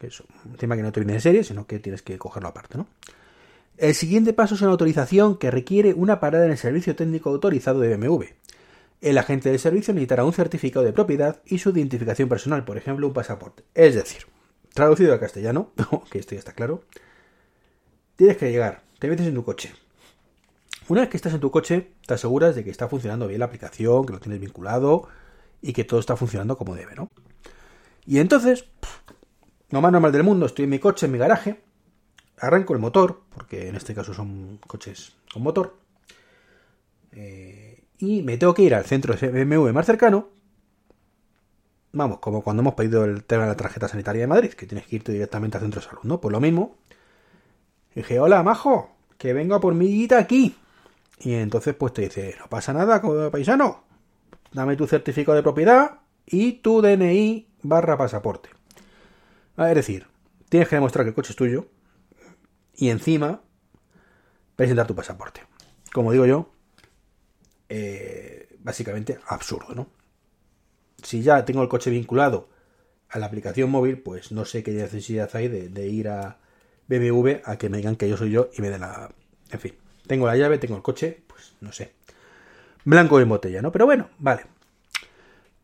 Es 0.00 0.20
un 0.20 0.54
tema 0.56 0.76
que 0.76 0.82
no 0.82 0.92
te 0.92 1.00
viene 1.00 1.14
de 1.14 1.20
serie, 1.20 1.42
sino 1.42 1.66
que 1.66 1.80
tienes 1.80 2.02
que 2.02 2.18
cogerlo 2.18 2.50
aparte, 2.50 2.78
¿no? 2.78 2.86
El 3.78 3.94
siguiente 3.94 4.32
paso 4.32 4.56
es 4.56 4.60
una 4.60 4.72
autorización 4.72 5.36
que 5.36 5.52
requiere 5.52 5.94
una 5.94 6.18
parada 6.18 6.44
en 6.44 6.50
el 6.50 6.58
servicio 6.58 6.96
técnico 6.96 7.30
autorizado 7.30 7.78
de 7.78 7.96
BMW. 7.96 8.24
El 9.00 9.16
agente 9.18 9.52
de 9.52 9.58
servicio 9.60 9.94
necesitará 9.94 10.24
un 10.24 10.32
certificado 10.32 10.84
de 10.84 10.92
propiedad 10.92 11.40
y 11.46 11.58
su 11.58 11.70
identificación 11.70 12.28
personal, 12.28 12.64
por 12.64 12.76
ejemplo, 12.76 13.06
un 13.06 13.12
pasaporte. 13.12 13.62
Es 13.76 13.94
decir, 13.94 14.22
traducido 14.74 15.12
al 15.12 15.20
castellano, 15.20 15.70
que 16.10 16.18
esto 16.18 16.34
ya 16.34 16.40
está 16.40 16.54
claro, 16.54 16.82
tienes 18.16 18.36
que 18.36 18.50
llegar, 18.50 18.82
te 18.98 19.06
metes 19.06 19.28
en 19.28 19.34
tu 19.34 19.44
coche. 19.44 19.72
Una 20.88 21.02
vez 21.02 21.10
que 21.10 21.16
estás 21.16 21.34
en 21.34 21.40
tu 21.40 21.52
coche, 21.52 21.92
te 22.04 22.14
aseguras 22.14 22.56
de 22.56 22.64
que 22.64 22.70
está 22.70 22.88
funcionando 22.88 23.28
bien 23.28 23.38
la 23.38 23.46
aplicación, 23.46 24.04
que 24.04 24.12
lo 24.12 24.18
tienes 24.18 24.40
vinculado 24.40 25.06
y 25.62 25.72
que 25.72 25.84
todo 25.84 26.00
está 26.00 26.16
funcionando 26.16 26.58
como 26.58 26.74
debe, 26.74 26.96
¿no? 26.96 27.10
Y 28.06 28.18
entonces, 28.18 28.64
lo 29.70 29.80
más 29.80 29.92
normal 29.92 30.10
del 30.10 30.24
mundo, 30.24 30.46
estoy 30.46 30.64
en 30.64 30.70
mi 30.70 30.80
coche, 30.80 31.06
en 31.06 31.12
mi 31.12 31.18
garaje, 31.18 31.67
arranco 32.40 32.74
el 32.74 32.78
motor, 32.78 33.22
porque 33.34 33.68
en 33.68 33.76
este 33.76 33.94
caso 33.94 34.14
son 34.14 34.58
coches 34.66 35.16
con 35.32 35.42
motor, 35.42 35.76
eh, 37.12 37.84
y 37.98 38.22
me 38.22 38.38
tengo 38.38 38.54
que 38.54 38.62
ir 38.62 38.74
al 38.74 38.84
centro 38.84 39.14
de 39.14 39.44
BMW 39.44 39.72
más 39.72 39.86
cercano 39.86 40.28
Vamos, 41.92 42.18
como 42.18 42.42
cuando 42.42 42.60
hemos 42.60 42.74
pedido 42.74 43.04
el 43.04 43.24
tema 43.24 43.44
de 43.44 43.48
la 43.48 43.56
tarjeta 43.56 43.88
sanitaria 43.88 44.22
de 44.22 44.26
Madrid, 44.26 44.52
que 44.52 44.66
tienes 44.66 44.86
que 44.86 44.96
irte 44.96 45.12
directamente 45.12 45.56
al 45.56 45.62
centro 45.62 45.80
de 45.80 45.86
salud, 45.86 46.02
¿no? 46.04 46.20
Pues 46.20 46.32
lo 46.32 46.40
mismo. 46.40 46.76
dije, 47.94 48.20
hola, 48.20 48.42
majo, 48.42 48.94
que 49.16 49.32
vengo 49.32 49.54
a 49.54 49.60
por 49.60 49.74
mi 49.74 49.86
guita 49.86 50.18
aquí. 50.18 50.54
Y 51.18 51.34
entonces 51.34 51.74
pues 51.74 51.92
te 51.94 52.02
dice, 52.02 52.36
no 52.38 52.46
pasa 52.48 52.72
nada, 52.72 53.02
paisano, 53.30 53.84
dame 54.52 54.76
tu 54.76 54.86
certificado 54.86 55.34
de 55.36 55.42
propiedad 55.42 56.00
y 56.26 56.52
tu 56.52 56.82
DNI 56.82 57.48
barra 57.62 57.96
pasaporte. 57.96 58.50
Es 59.56 59.74
decir, 59.74 60.06
tienes 60.48 60.68
que 60.68 60.76
demostrar 60.76 61.04
que 61.04 61.08
el 61.08 61.14
coche 61.14 61.32
es 61.32 61.36
tuyo 61.36 61.66
y 62.78 62.90
encima 62.90 63.42
presentar 64.56 64.86
tu 64.86 64.94
pasaporte. 64.94 65.42
Como 65.92 66.12
digo 66.12 66.26
yo, 66.26 66.52
eh, 67.68 68.56
básicamente 68.60 69.18
absurdo, 69.26 69.74
¿no? 69.74 69.88
Si 71.02 71.22
ya 71.22 71.44
tengo 71.44 71.62
el 71.62 71.68
coche 71.68 71.90
vinculado 71.90 72.48
a 73.08 73.18
la 73.18 73.26
aplicación 73.26 73.70
móvil, 73.70 73.98
pues 73.98 74.32
no 74.32 74.44
sé 74.44 74.62
qué 74.62 74.70
necesidad 74.70 75.28
hay 75.34 75.48
de, 75.48 75.88
ir 75.88 76.08
a 76.08 76.38
BMW 76.86 77.40
a 77.44 77.56
que 77.56 77.68
me 77.68 77.78
digan 77.78 77.96
que 77.96 78.08
yo 78.08 78.16
soy 78.16 78.30
yo 78.30 78.48
y 78.56 78.62
me 78.62 78.70
den 78.70 78.80
la... 78.80 79.10
En 79.50 79.60
fin, 79.60 79.74
tengo 80.06 80.26
la 80.26 80.36
llave, 80.36 80.58
tengo 80.58 80.76
el 80.76 80.82
coche, 80.82 81.22
pues 81.26 81.54
no 81.60 81.72
sé. 81.72 81.94
Blanco 82.84 83.20
en 83.20 83.28
botella, 83.28 83.60
¿no? 83.60 83.72
Pero 83.72 83.86
bueno, 83.86 84.08
vale. 84.18 84.42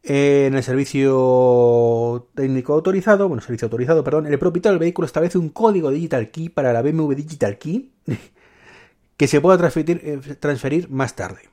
En 0.07 0.55
el 0.55 0.63
servicio 0.63 2.29
técnico 2.35 2.75
autorizado, 2.75 3.27
bueno, 3.27 3.41
servicio 3.41 3.67
autorizado, 3.67 4.05
perdón, 4.05 4.27
el 4.27 4.39
propietario 4.39 4.75
del 4.75 4.81
vehículo 4.81 5.07
establece 5.07 5.39
un 5.39 5.49
código 5.49 5.91
Digital 5.91 6.31
Key 6.31 6.51
para 6.51 6.75
la 6.75 6.83
BMW 6.83 7.15
Digital 7.15 7.57
Key 7.57 7.91
que 9.17 9.27
se 9.27 9.41
pueda 9.41 9.57
transferir, 9.57 10.03
eh, 10.05 10.87
más 10.91 11.17
tarde. 11.17 11.49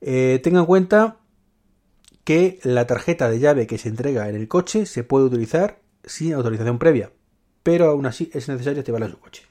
Eh, 0.00 0.40
tenga 0.42 0.60
en 0.60 0.66
cuenta 0.66 1.18
que 2.24 2.60
la 2.62 2.86
tarjeta 2.86 3.28
de 3.28 3.40
llave 3.40 3.66
que 3.66 3.76
se 3.76 3.90
entrega 3.90 4.30
en 4.30 4.36
el 4.36 4.48
coche 4.48 4.86
se 4.86 5.04
puede 5.04 5.26
utilizar 5.26 5.80
sin 6.02 6.32
autorización 6.32 6.78
previa, 6.78 7.12
pero 7.62 7.90
aún 7.90 8.06
así 8.06 8.30
es 8.32 8.48
necesario 8.48 8.80
activarla 8.80 9.04
en 9.06 9.12
su 9.12 9.18
coche. 9.18 9.42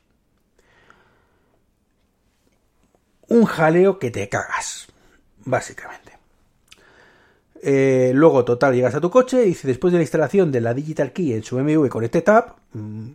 Un 3.27 3.45
jaleo 3.45 3.99
que 3.99 4.09
te 4.09 4.27
cagas, 4.29 4.87
básicamente. 5.45 6.08
Eh, 7.61 8.11
luego, 8.15 8.45
total, 8.45 8.73
llegas 8.73 8.95
a 8.95 9.01
tu 9.01 9.09
coche 9.09 9.45
y 9.45 9.53
después 9.53 9.91
de 9.91 9.99
la 9.99 10.03
instalación 10.03 10.51
de 10.51 10.61
la 10.61 10.73
Digital 10.73 11.11
Key 11.11 11.33
en 11.33 11.43
su 11.43 11.57
BMW 11.57 11.87
con 11.87 12.03
este 12.03 12.21
tab, 12.21 12.55
mm, 12.73 13.09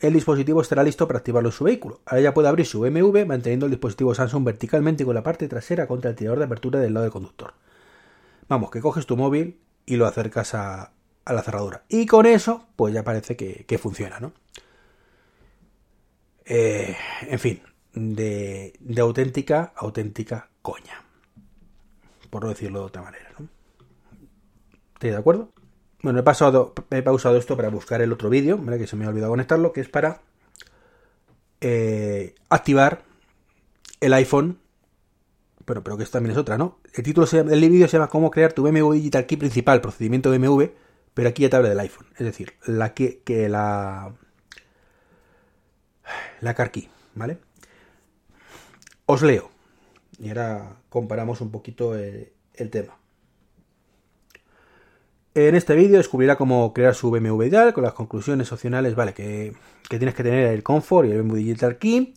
el 0.00 0.12
dispositivo 0.12 0.60
estará 0.60 0.82
listo 0.82 1.06
para 1.06 1.18
activarlo 1.18 1.50
en 1.50 1.52
su 1.52 1.64
vehículo. 1.64 2.00
Ahora 2.06 2.20
ya 2.20 2.34
puede 2.34 2.48
abrir 2.48 2.66
su 2.66 2.80
BMW 2.80 3.24
manteniendo 3.24 3.66
el 3.66 3.72
dispositivo 3.72 4.14
Samsung 4.14 4.44
verticalmente 4.44 5.04
con 5.04 5.14
la 5.14 5.22
parte 5.22 5.48
trasera 5.48 5.86
contra 5.86 6.10
el 6.10 6.16
tirador 6.16 6.38
de 6.38 6.44
apertura 6.46 6.80
del 6.80 6.92
lado 6.92 7.04
del 7.04 7.12
conductor. 7.12 7.54
Vamos, 8.48 8.70
que 8.70 8.80
coges 8.80 9.06
tu 9.06 9.16
móvil 9.16 9.58
y 9.86 9.96
lo 9.96 10.06
acercas 10.06 10.54
a, 10.54 10.92
la 11.26 11.42
cerradura. 11.42 11.84
Y 11.88 12.06
con 12.06 12.26
eso, 12.26 12.66
pues 12.76 12.92
ya 12.92 13.04
parece 13.04 13.36
que, 13.36 13.78
funciona, 13.78 14.18
¿no? 14.20 14.32
Eh, 16.44 16.94
en 17.22 17.38
fin, 17.38 17.62
de, 17.94 18.74
de 18.80 19.00
auténtica, 19.00 19.72
auténtica 19.76 20.50
coña. 20.60 21.02
Por 22.28 22.42
no 22.42 22.50
decirlo 22.50 22.80
de 22.80 22.86
otra 22.86 23.02
manera, 23.02 23.30
¿no? 23.38 23.48
¿Estáis 24.94 25.12
de 25.12 25.18
acuerdo? 25.18 25.50
Bueno, 26.02 26.18
he, 26.18 26.22
pasado, 26.22 26.74
he 26.90 27.02
pausado 27.02 27.36
esto 27.36 27.56
para 27.56 27.70
buscar 27.70 28.02
el 28.02 28.12
otro 28.12 28.28
vídeo, 28.28 28.60
que 28.78 28.86
se 28.86 28.96
me 28.96 29.04
ha 29.04 29.08
olvidado 29.08 29.30
conectarlo, 29.32 29.72
que 29.72 29.80
es 29.80 29.88
para 29.88 30.20
eh, 31.60 32.34
activar 32.50 33.02
el 34.00 34.12
iPhone. 34.12 34.58
Pero, 35.64 35.82
pero 35.82 35.96
que 35.96 36.02
esto 36.02 36.18
también 36.18 36.32
es 36.32 36.38
otra, 36.38 36.58
¿no? 36.58 36.78
El 36.92 37.02
título 37.04 37.26
del 37.26 37.70
vídeo 37.70 37.88
se 37.88 37.96
llama 37.96 38.08
Cómo 38.08 38.30
crear 38.30 38.52
tu 38.52 38.62
BMW 38.62 38.92
Digital 38.92 39.24
Key 39.24 39.38
principal, 39.38 39.80
procedimiento 39.80 40.30
BMW, 40.30 40.64
pero 41.14 41.28
aquí 41.30 41.42
ya 41.42 41.48
te 41.48 41.56
habla 41.56 41.70
del 41.70 41.80
iPhone. 41.80 42.06
Es 42.18 42.26
decir, 42.26 42.52
la 42.66 42.92
que 42.92 43.22
la. 43.48 44.14
La 46.42 46.52
car 46.52 46.70
key, 46.70 46.90
¿vale? 47.14 47.38
Os 49.06 49.22
leo. 49.22 49.50
Y 50.18 50.28
ahora 50.28 50.76
comparamos 50.90 51.40
un 51.40 51.50
poquito 51.50 51.94
el 51.94 52.70
tema. 52.70 52.98
En 55.36 55.56
este 55.56 55.74
vídeo 55.74 55.96
descubrirá 55.96 56.36
cómo 56.36 56.72
crear 56.72 56.94
su 56.94 57.10
BMW 57.10 57.42
Digital 57.42 57.72
con 57.72 57.82
las 57.82 57.92
conclusiones 57.92 58.52
opcionales, 58.52 58.94
vale, 58.94 59.14
que, 59.14 59.52
tienes 59.88 60.14
que 60.14 60.22
tener 60.22 60.52
el 60.52 60.62
Comfort 60.62 61.08
y 61.08 61.10
el 61.10 61.22
BMW 61.22 61.36
Digital 61.38 61.76
Key, 61.76 62.14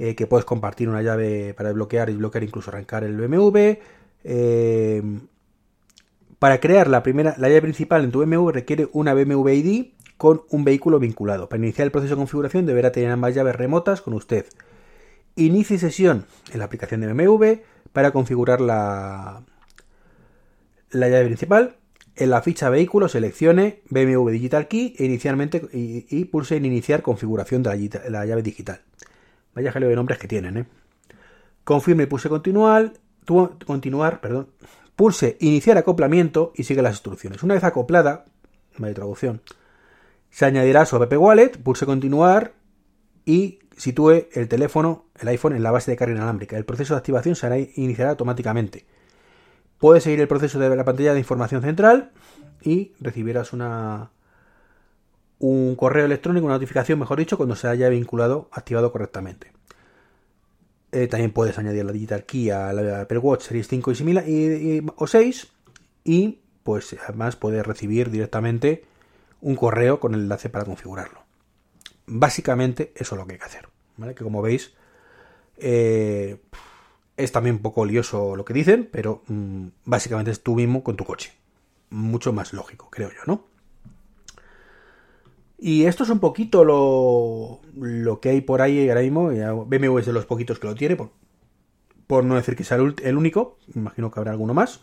eh, 0.00 0.16
que 0.16 0.26
puedes 0.26 0.44
compartir 0.44 0.88
una 0.88 1.00
llave 1.00 1.54
para 1.54 1.68
desbloquear 1.68 2.10
y 2.10 2.16
bloquear, 2.16 2.42
incluso 2.42 2.70
arrancar 2.70 3.04
el 3.04 3.16
BMW. 3.16 3.78
Eh, 4.24 5.02
para 6.40 6.58
crear 6.58 6.88
la 6.88 7.04
primera, 7.04 7.36
la 7.38 7.46
llave 7.46 7.62
principal 7.62 8.02
en 8.02 8.10
tu 8.10 8.18
BMW 8.18 8.50
requiere 8.50 8.88
una 8.94 9.14
BMW 9.14 9.48
ID 9.50 9.86
con 10.16 10.42
un 10.50 10.64
vehículo 10.64 10.98
vinculado. 10.98 11.48
Para 11.48 11.62
iniciar 11.62 11.86
el 11.86 11.92
proceso 11.92 12.16
de 12.16 12.18
configuración 12.18 12.66
deberá 12.66 12.90
tener 12.90 13.12
ambas 13.12 13.32
llaves 13.32 13.54
remotas 13.54 14.00
con 14.00 14.12
usted. 14.14 14.46
Inicie 15.36 15.78
sesión 15.78 16.26
en 16.52 16.58
la 16.58 16.64
aplicación 16.64 17.00
de 17.00 17.12
BMW 17.12 17.62
para 17.92 18.10
configurar 18.10 18.60
la, 18.60 19.44
la 20.90 21.08
llave 21.08 21.26
principal 21.26 21.76
en 22.16 22.30
la 22.30 22.42
ficha 22.42 22.68
vehículo 22.70 23.08
seleccione 23.08 23.82
BMW 23.90 24.28
Digital 24.30 24.68
Key 24.68 24.94
e 24.98 25.04
inicialmente 25.04 25.62
y, 25.72 26.24
pulse 26.26 26.56
en 26.56 26.64
iniciar 26.64 27.02
configuración 27.02 27.62
de 27.62 28.00
la, 28.08 28.26
llave 28.26 28.42
digital. 28.42 28.82
Vaya 29.54 29.72
jaleo 29.72 29.88
de 29.88 29.96
nombres 29.96 30.18
que 30.18 30.28
tienen, 30.28 30.56
¿eh? 30.56 30.66
Confirme 31.64 32.04
y 32.04 32.06
pulse 32.06 32.28
continuar, 32.28 32.94
continuar, 33.66 34.20
perdón. 34.20 34.48
Pulse 34.96 35.36
iniciar 35.40 35.78
acoplamiento 35.78 36.52
y 36.54 36.64
sigue 36.64 36.82
las 36.82 36.94
instrucciones. 36.94 37.42
Una 37.42 37.54
vez 37.54 37.64
acoplada, 37.64 38.26
traducción, 38.94 39.42
se 40.30 40.46
añadirá 40.46 40.86
su 40.86 40.96
app 40.96 41.12
wallet, 41.12 41.58
pulse 41.62 41.86
continuar 41.86 42.54
y 43.24 43.58
sitúe 43.76 44.28
el 44.32 44.48
teléfono, 44.48 45.06
el 45.18 45.28
iPhone 45.28 45.54
en 45.54 45.62
la 45.62 45.70
base 45.70 45.90
de 45.90 45.96
carga 45.96 46.14
inalámbrica. 46.14 46.56
El 46.56 46.64
proceso 46.64 46.94
de 46.94 46.98
activación 46.98 47.34
se 47.34 47.72
iniciará 47.76 48.10
automáticamente. 48.10 48.86
Puedes 49.80 50.04
seguir 50.04 50.20
el 50.20 50.28
proceso 50.28 50.58
de 50.58 50.76
la 50.76 50.84
pantalla 50.84 51.14
de 51.14 51.18
información 51.18 51.62
central 51.62 52.12
y 52.62 52.92
recibirás 53.00 53.54
una, 53.54 54.10
un 55.38 55.74
correo 55.74 56.04
electrónico, 56.04 56.44
una 56.44 56.54
notificación, 56.54 56.98
mejor 56.98 57.18
dicho, 57.18 57.38
cuando 57.38 57.56
se 57.56 57.66
haya 57.66 57.88
vinculado, 57.88 58.48
activado 58.52 58.92
correctamente. 58.92 59.52
Eh, 60.92 61.06
también 61.06 61.32
puedes 61.32 61.58
añadir 61.58 61.84
la 61.84 61.92
Digital 61.92 62.24
Key 62.24 62.50
a 62.50 62.72
la 62.74 63.00
Apple 63.00 63.18
Watch 63.18 63.44
Series 63.44 63.68
5 63.68 63.92
y, 64.26 64.84
o 64.96 65.06
6 65.06 65.48
y 66.04 66.40
pues 66.62 66.94
además 67.08 67.36
puedes 67.36 67.66
recibir 67.66 68.10
directamente 68.10 68.84
un 69.40 69.56
correo 69.56 69.98
con 69.98 70.14
el 70.14 70.20
enlace 70.20 70.50
para 70.50 70.66
configurarlo. 70.66 71.22
Básicamente 72.06 72.92
eso 72.96 73.14
es 73.14 73.18
lo 73.18 73.26
que 73.26 73.34
hay 73.34 73.38
que 73.38 73.44
hacer. 73.46 73.68
Que 74.14 74.24
como 74.24 74.42
veis, 74.42 74.74
eh, 75.56 76.38
es 77.20 77.32
también 77.32 77.56
un 77.56 77.62
poco 77.62 77.84
lioso 77.84 78.36
lo 78.36 78.44
que 78.44 78.54
dicen, 78.54 78.88
pero 78.90 79.22
mm, 79.28 79.66
básicamente 79.84 80.30
es 80.30 80.42
tú 80.42 80.54
mismo 80.54 80.82
con 80.82 80.96
tu 80.96 81.04
coche. 81.04 81.32
Mucho 81.90 82.32
más 82.32 82.52
lógico, 82.52 82.88
creo 82.90 83.10
yo, 83.10 83.20
¿no? 83.26 83.50
Y 85.58 85.84
esto 85.84 86.04
es 86.04 86.10
un 86.10 86.20
poquito 86.20 86.64
lo, 86.64 87.60
lo 87.76 88.20
que 88.20 88.30
hay 88.30 88.40
por 88.40 88.62
ahí 88.62 88.88
ahora 88.88 89.02
mismo. 89.02 89.28
BMW 89.28 89.98
es 89.98 90.06
de 90.06 90.12
los 90.14 90.24
poquitos 90.24 90.58
que 90.58 90.66
lo 90.66 90.74
tiene, 90.74 90.96
por, 90.96 91.10
por 92.06 92.24
no 92.24 92.34
decir 92.34 92.56
que 92.56 92.64
sea 92.64 92.78
el, 92.78 93.16
único. 93.16 93.58
Imagino 93.74 94.10
que 94.10 94.18
habrá 94.18 94.32
alguno 94.32 94.54
más. 94.54 94.80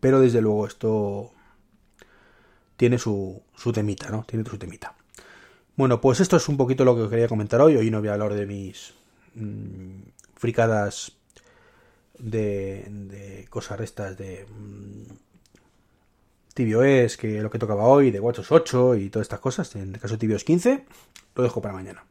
Pero 0.00 0.20
desde 0.20 0.40
luego 0.40 0.66
esto 0.66 1.32
tiene 2.78 2.96
su, 2.96 3.42
su 3.54 3.72
temita, 3.72 4.08
¿no? 4.08 4.24
Tiene 4.26 4.48
su 4.48 4.56
temita. 4.56 4.96
Bueno, 5.76 6.00
pues 6.00 6.20
esto 6.20 6.38
es 6.38 6.48
un 6.48 6.56
poquito 6.56 6.86
lo 6.86 6.96
que 6.96 7.10
quería 7.10 7.28
comentar 7.28 7.60
hoy. 7.60 7.76
Hoy 7.76 7.90
no 7.90 8.00
voy 8.00 8.08
a 8.08 8.14
hablar 8.14 8.32
de 8.32 8.46
mis 8.46 8.94
mm, 9.34 10.00
fricadas 10.40 11.12
de, 12.18 13.46
cosas 13.50 13.78
restas 13.78 14.16
de 14.16 14.46
mm, 14.48 15.12
Tibio 16.54 16.82
es, 16.82 17.16
que 17.16 17.42
lo 17.42 17.50
que 17.50 17.58
tocaba 17.58 17.84
hoy, 17.84 18.10
de 18.10 18.20
WatchOS 18.20 18.50
8 18.50 18.96
y 18.96 19.10
todas 19.10 19.26
estas 19.26 19.40
cosas, 19.40 19.76
en 19.76 19.94
el 19.94 20.00
caso 20.00 20.14
de 20.14 20.18
Tibio 20.18 20.36
es 20.36 20.44
15, 20.44 20.84
lo 21.36 21.42
dejo 21.42 21.60
para 21.60 21.74
mañana. 21.74 22.04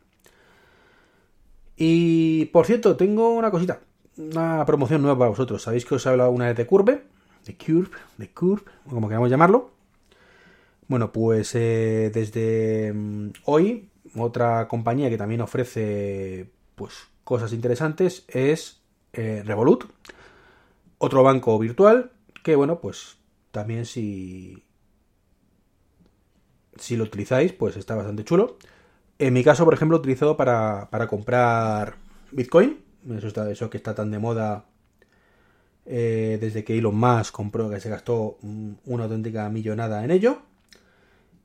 Y 1.75 2.45
por 2.45 2.65
cierto, 2.67 2.95
tengo 2.95 3.31
una 3.31 3.50
cosita, 3.50 3.79
una 4.17 4.63
promoción 4.65 5.01
nueva 5.01 5.17
para 5.17 5.29
vosotros. 5.29 5.63
Sabéis 5.63 5.86
que 5.86 5.95
os 5.95 6.05
he 6.05 6.09
hablado 6.09 6.29
una 6.29 6.48
vez 6.48 6.57
de 6.57 6.67
Curve, 6.67 7.03
de 7.45 7.57
Curve, 7.57 7.98
de 8.17 8.29
Curve, 8.29 8.63
como 8.88 9.07
queramos 9.07 9.29
llamarlo. 9.29 9.71
Bueno, 10.88 11.12
pues 11.12 11.55
eh, 11.55 12.12
desde 12.13 12.93
mm, 12.93 13.29
hoy, 13.45 13.89
otra 14.15 14.67
compañía 14.67 15.09
que 15.09 15.17
también 15.17 15.41
ofrece 15.41 16.50
pues 16.75 17.08
cosas 17.29 17.53
interesantes 17.53 18.25
es 18.27 18.81
eh, 19.13 19.43
Revolut, 19.45 19.83
otro 20.98 21.21
banco 21.21 21.59
virtual 21.59 22.12
que, 22.43 22.55
bueno, 22.55 22.79
pues 22.79 23.17
también 23.51 23.86
si, 23.86 24.63
si 26.75 26.98
lo 26.98 27.03
utilizáis, 27.03 27.53
pues 27.53 27.77
está 27.77 27.93
bastante 27.93 28.24
chulo. 28.24 28.57
En 29.19 29.31
mi 29.33 29.43
caso, 29.43 29.63
por 29.63 29.75
ejemplo, 29.75 29.98
he 29.98 30.00
utilizado 30.00 30.38
para, 30.38 30.89
para 30.89 31.05
comprar 31.05 31.98
Bitcoin, 32.31 32.79
eso, 33.15 33.27
está, 33.27 33.51
eso 33.51 33.69
que 33.69 33.77
está 33.77 33.93
tan 33.93 34.09
de 34.09 34.17
moda 34.17 34.65
eh, 35.86 36.39
desde 36.41 36.63
que 36.63 36.79
Elon 36.79 36.95
Musk 36.95 37.31
compró, 37.31 37.69
que 37.69 37.79
se 37.79 37.91
gastó 37.91 38.39
una 38.86 39.03
auténtica 39.03 39.48
millonada 39.50 40.03
en 40.03 40.09
ello. 40.09 40.39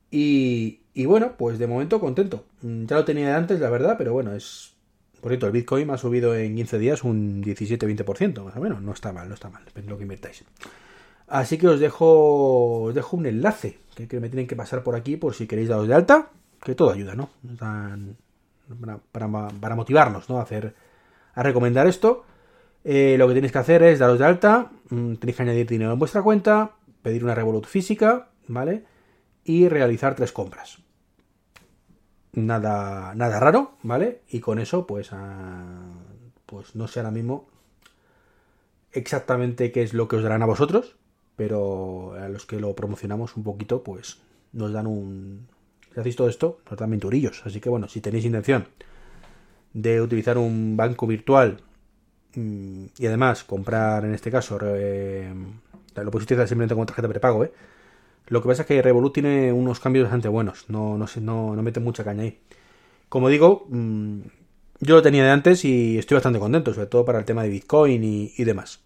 Y, 0.09 0.79
y 0.95 1.05
bueno, 1.05 1.33
pues 1.37 1.59
de 1.59 1.67
momento 1.67 1.99
contento. 1.99 2.45
Mm, 2.63 2.85
ya 2.85 2.95
lo 2.95 3.05
tenía 3.05 3.37
antes, 3.37 3.59
la 3.59 3.69
verdad, 3.69 3.97
pero 3.99 4.13
bueno, 4.13 4.33
es... 4.33 4.74
Por 5.25 5.31
cierto, 5.31 5.47
el 5.47 5.53
Bitcoin 5.53 5.89
ha 5.89 5.97
subido 5.97 6.35
en 6.35 6.55
15 6.55 6.77
días 6.77 7.03
un 7.03 7.41
17-20%, 7.43 8.43
más 8.43 8.55
o 8.55 8.59
menos. 8.59 8.79
No 8.83 8.91
está 8.91 9.11
mal, 9.11 9.27
no 9.27 9.33
está 9.33 9.49
mal, 9.49 9.65
depende 9.65 9.87
de 9.87 9.89
lo 9.89 9.97
que 9.97 10.03
invertáis. 10.03 10.43
Así 11.27 11.57
que 11.57 11.67
os 11.67 11.79
dejo, 11.79 12.83
os 12.83 12.93
dejo 12.93 13.17
un 13.17 13.25
enlace 13.25 13.79
que, 13.95 14.19
me 14.19 14.29
tienen 14.29 14.45
que 14.45 14.55
pasar 14.55 14.83
por 14.83 14.93
aquí 14.93 15.17
por 15.17 15.33
si 15.33 15.47
queréis 15.47 15.69
daros 15.69 15.87
de 15.87 15.95
alta, 15.95 16.29
que 16.63 16.75
todo 16.75 16.91
ayuda, 16.91 17.15
¿no? 17.15 17.31
Para, 19.11 19.75
motivarnos, 19.75 20.29
¿no? 20.29 20.37
A 20.37 20.43
hacer, 20.43 20.75
a 21.33 21.41
recomendar 21.41 21.87
esto. 21.87 22.23
Eh, 22.83 23.15
lo 23.17 23.27
que 23.27 23.33
tenéis 23.33 23.51
que 23.51 23.57
hacer 23.57 23.81
es 23.81 23.97
daros 23.97 24.19
de 24.19 24.25
alta, 24.25 24.69
mm, 24.91 25.15
tenéis 25.15 25.37
que 25.37 25.41
añadir 25.41 25.65
dinero 25.65 25.91
en 25.91 25.97
vuestra 25.97 26.21
cuenta, 26.21 26.73
pedir 27.01 27.23
una 27.23 27.33
Revolut 27.33 27.65
física, 27.65 28.29
¿vale? 28.47 28.83
Y 29.43 29.69
realizar 29.69 30.13
tres 30.13 30.31
compras. 30.31 30.84
Nada, 32.35 33.15
nada 33.15 33.39
raro, 33.39 33.77
¿vale? 33.81 34.21
Y 34.29 34.41
con 34.41 34.59
eso, 34.59 34.85
pues, 34.85 35.11
pues 36.45 36.75
no 36.75 36.87
sé 36.87 36.99
ahora 36.99 37.11
mismo 37.11 37.47
exactamente 38.91 39.71
qué 39.71 39.83
es 39.83 39.93
lo 39.93 40.07
que 40.07 40.17
os 40.17 40.23
darán 40.23 40.41
a 40.41 40.45
vosotros, 40.45 40.95
pero 41.35 42.13
a 42.13 42.29
los 42.29 42.45
que 42.45 42.59
lo 42.59 42.75
promocionamos 42.75 43.35
un 43.37 43.43
poquito, 43.43 43.83
pues 43.83 44.19
nos 44.53 44.73
dan 44.73 44.87
un... 44.87 45.47
Si 45.93 45.99
hacéis 45.99 46.15
todo 46.15 46.27
esto, 46.27 46.59
nos 46.69 46.77
dan 46.77 46.91
venturillos. 46.91 47.41
Así 47.45 47.61
que 47.61 47.69
bueno, 47.69 47.87
si 47.87 48.01
tenéis 48.01 48.25
intención 48.25 48.67
de 49.73 50.01
utilizar 50.01 50.37
un 50.37 50.75
banco 50.75 51.07
virtual 51.07 51.61
mm, 52.35 52.85
y 52.97 53.07
además 53.07 53.43
comprar, 53.43 54.03
en 54.05 54.13
este 54.13 54.31
caso, 54.31 54.57
eh, 54.61 55.33
lo 55.95 56.09
utilizar 56.09 56.47
simplemente 56.47 56.75
con 56.75 56.85
tarjeta 56.85 57.07
prepago, 57.07 57.45
¿eh? 57.45 57.53
Lo 58.27 58.41
que 58.41 58.47
pasa 58.47 58.63
es 58.63 58.67
que 58.67 58.81
Revolut 58.81 59.13
tiene 59.13 59.53
unos 59.53 59.79
cambios 59.79 60.05
bastante 60.05 60.27
buenos, 60.27 60.65
no, 60.69 60.97
no, 60.97 61.05
no, 61.21 61.55
no 61.55 61.63
mete 61.63 61.79
mucha 61.79 62.03
caña 62.03 62.23
ahí. 62.23 62.39
Como 63.09 63.29
digo, 63.29 63.65
mm, 63.69 64.19
yo 64.79 64.95
lo 64.95 65.01
tenía 65.01 65.23
de 65.23 65.31
antes 65.31 65.63
y 65.65 65.97
estoy 65.97 66.15
bastante 66.15 66.39
contento, 66.39 66.73
sobre 66.73 66.87
todo 66.87 67.05
para 67.05 67.19
el 67.19 67.25
tema 67.25 67.43
de 67.43 67.49
Bitcoin 67.49 68.03
y 68.03 68.43
demás 68.43 68.85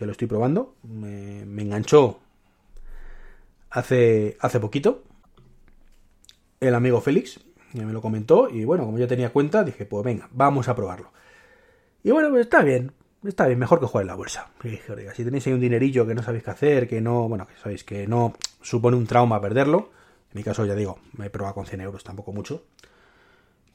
que 0.00 0.06
lo 0.06 0.12
estoy 0.12 0.28
probando. 0.28 0.76
Me, 0.82 1.42
enganchó 1.42 2.20
hace, 3.68 4.36
hace 4.40 4.58
poquito. 4.58 5.02
El 6.58 6.74
amigo 6.74 7.00
Félix 7.00 7.40
me 7.74 7.92
lo 7.92 8.00
comentó 8.00 8.48
y 8.48 8.64
bueno, 8.64 8.84
como 8.84 8.98
yo 8.98 9.06
tenía 9.06 9.30
cuenta, 9.30 9.62
dije, 9.62 9.84
pues 9.84 10.04
venga, 10.04 10.28
vamos 10.32 10.68
a 10.68 10.74
probarlo. 10.74 11.12
Y 12.02 12.10
bueno, 12.10 12.30
pues 12.30 12.42
está 12.42 12.62
bien, 12.62 12.92
está 13.24 13.46
bien, 13.46 13.58
mejor 13.58 13.80
que 13.80 13.86
jugar 13.86 14.02
en 14.02 14.08
la 14.08 14.14
bolsa. 14.14 14.48
Si 15.14 15.24
tenéis 15.24 15.46
ahí 15.46 15.52
un 15.52 15.60
dinerillo 15.60 16.06
que 16.06 16.14
no 16.14 16.22
sabéis 16.22 16.44
qué 16.44 16.50
hacer, 16.50 16.88
que 16.88 17.00
no, 17.00 17.28
bueno, 17.28 17.46
que 17.46 17.54
sabéis 17.60 17.84
que 17.84 18.06
no 18.06 18.34
supone 18.62 18.96
un 18.96 19.06
trauma 19.06 19.40
perderlo. 19.40 19.90
En 20.32 20.38
mi 20.38 20.42
caso, 20.42 20.64
ya 20.64 20.74
digo, 20.74 20.98
me 21.16 21.26
he 21.26 21.30
probado 21.30 21.54
con 21.54 21.66
100 21.66 21.80
euros, 21.80 22.04
tampoco 22.04 22.32
mucho. 22.32 22.64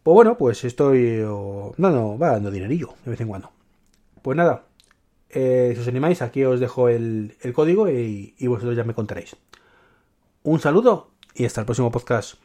Pues 0.04 0.14
bueno, 0.14 0.38
pues 0.38 0.64
estoy... 0.64 1.20
No, 1.20 1.74
no, 1.78 2.18
va 2.18 2.32
dando 2.32 2.52
dinerillo 2.52 2.94
de 3.04 3.12
vez 3.12 3.22
en 3.22 3.28
cuando. 3.28 3.52
Pues 4.22 4.38
nada, 4.38 4.66
eh, 5.30 5.72
si 5.76 5.82
os 5.82 5.88
animáis, 5.88 6.22
aquí 6.22 6.44
os 6.44 6.60
dejo 6.60 6.90
el, 6.90 7.36
código 7.54 7.90
y 7.90 8.48
vosotros 8.48 8.76
ya 8.76 8.84
me 8.84 8.94
contaréis. 8.94 9.36
Un 10.44 10.60
saludo 10.60 11.10
y 11.34 11.46
hasta 11.46 11.62
el 11.62 11.66
próximo 11.66 11.92
podcast. 11.92 12.36